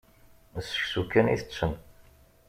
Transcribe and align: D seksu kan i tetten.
D 0.55 0.57
seksu 0.69 1.01
kan 1.11 1.27
i 1.33 1.37
tetten. 1.41 1.73